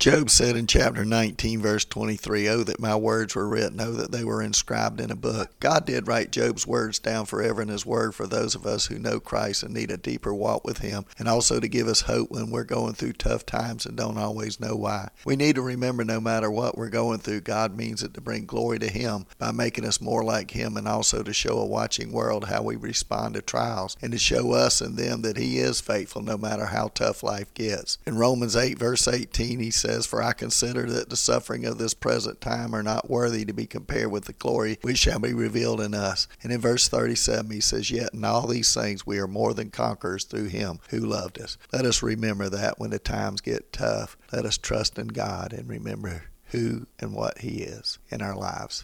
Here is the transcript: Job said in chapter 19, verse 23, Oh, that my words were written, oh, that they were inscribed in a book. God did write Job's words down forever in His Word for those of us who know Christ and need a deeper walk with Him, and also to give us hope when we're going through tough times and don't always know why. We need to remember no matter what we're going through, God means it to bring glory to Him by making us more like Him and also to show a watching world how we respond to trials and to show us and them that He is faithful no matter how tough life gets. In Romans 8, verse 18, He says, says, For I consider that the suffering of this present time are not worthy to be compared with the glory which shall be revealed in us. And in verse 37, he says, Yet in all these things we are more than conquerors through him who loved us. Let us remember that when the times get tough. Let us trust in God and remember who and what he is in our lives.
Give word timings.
Job 0.00 0.30
said 0.30 0.56
in 0.56 0.66
chapter 0.66 1.04
19, 1.04 1.60
verse 1.60 1.84
23, 1.84 2.48
Oh, 2.48 2.62
that 2.64 2.80
my 2.80 2.96
words 2.96 3.34
were 3.34 3.46
written, 3.46 3.78
oh, 3.82 3.92
that 3.92 4.10
they 4.10 4.24
were 4.24 4.40
inscribed 4.40 4.98
in 4.98 5.10
a 5.10 5.14
book. 5.14 5.50
God 5.60 5.84
did 5.84 6.08
write 6.08 6.32
Job's 6.32 6.66
words 6.66 6.98
down 6.98 7.26
forever 7.26 7.60
in 7.60 7.68
His 7.68 7.84
Word 7.84 8.14
for 8.14 8.26
those 8.26 8.54
of 8.54 8.64
us 8.64 8.86
who 8.86 8.98
know 8.98 9.20
Christ 9.20 9.62
and 9.62 9.74
need 9.74 9.90
a 9.90 9.98
deeper 9.98 10.32
walk 10.32 10.64
with 10.64 10.78
Him, 10.78 11.04
and 11.18 11.28
also 11.28 11.60
to 11.60 11.68
give 11.68 11.86
us 11.86 12.00
hope 12.00 12.30
when 12.30 12.50
we're 12.50 12.64
going 12.64 12.94
through 12.94 13.12
tough 13.12 13.44
times 13.44 13.84
and 13.84 13.94
don't 13.94 14.16
always 14.16 14.58
know 14.58 14.74
why. 14.74 15.10
We 15.26 15.36
need 15.36 15.56
to 15.56 15.62
remember 15.62 16.02
no 16.02 16.18
matter 16.18 16.50
what 16.50 16.78
we're 16.78 16.88
going 16.88 17.18
through, 17.18 17.42
God 17.42 17.76
means 17.76 18.02
it 18.02 18.14
to 18.14 18.22
bring 18.22 18.46
glory 18.46 18.78
to 18.78 18.88
Him 18.88 19.26
by 19.36 19.52
making 19.52 19.84
us 19.84 20.00
more 20.00 20.24
like 20.24 20.52
Him 20.52 20.78
and 20.78 20.88
also 20.88 21.22
to 21.22 21.34
show 21.34 21.58
a 21.58 21.66
watching 21.66 22.10
world 22.10 22.46
how 22.46 22.62
we 22.62 22.76
respond 22.76 23.34
to 23.34 23.42
trials 23.42 23.98
and 24.00 24.12
to 24.12 24.18
show 24.18 24.52
us 24.52 24.80
and 24.80 24.96
them 24.96 25.20
that 25.20 25.36
He 25.36 25.58
is 25.58 25.78
faithful 25.78 26.22
no 26.22 26.38
matter 26.38 26.64
how 26.64 26.88
tough 26.88 27.22
life 27.22 27.52
gets. 27.52 27.98
In 28.06 28.16
Romans 28.16 28.56
8, 28.56 28.78
verse 28.78 29.06
18, 29.06 29.60
He 29.60 29.70
says, 29.70 29.89
says, 29.90 30.06
For 30.06 30.22
I 30.22 30.32
consider 30.32 30.88
that 30.90 31.10
the 31.10 31.16
suffering 31.16 31.64
of 31.64 31.78
this 31.78 31.94
present 31.94 32.40
time 32.40 32.74
are 32.74 32.82
not 32.82 33.10
worthy 33.10 33.44
to 33.44 33.52
be 33.52 33.66
compared 33.66 34.10
with 34.10 34.26
the 34.26 34.32
glory 34.32 34.78
which 34.82 34.98
shall 34.98 35.18
be 35.18 35.34
revealed 35.34 35.80
in 35.80 35.94
us. 35.94 36.28
And 36.42 36.52
in 36.52 36.60
verse 36.60 36.86
37, 36.88 37.50
he 37.50 37.60
says, 37.60 37.90
Yet 37.90 38.14
in 38.14 38.24
all 38.24 38.46
these 38.46 38.72
things 38.72 39.04
we 39.04 39.18
are 39.18 39.26
more 39.26 39.52
than 39.52 39.70
conquerors 39.70 40.24
through 40.24 40.46
him 40.46 40.78
who 40.90 41.00
loved 41.00 41.40
us. 41.40 41.58
Let 41.72 41.84
us 41.84 42.02
remember 42.02 42.48
that 42.48 42.78
when 42.78 42.90
the 42.90 43.00
times 43.00 43.40
get 43.40 43.72
tough. 43.72 44.16
Let 44.32 44.44
us 44.44 44.56
trust 44.56 44.98
in 44.98 45.08
God 45.08 45.52
and 45.52 45.68
remember 45.68 46.24
who 46.50 46.86
and 46.98 47.12
what 47.12 47.38
he 47.38 47.62
is 47.62 47.98
in 48.10 48.22
our 48.22 48.36
lives. 48.36 48.78